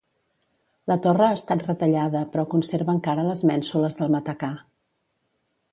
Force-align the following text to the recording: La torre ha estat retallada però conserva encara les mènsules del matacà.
La 0.91 0.95
torre 1.07 1.25
ha 1.25 1.35
estat 1.39 1.61
retallada 1.67 2.23
però 2.33 2.47
conserva 2.55 2.95
encara 2.97 3.27
les 3.29 3.45
mènsules 3.53 4.01
del 4.01 4.13
matacà. 4.17 4.53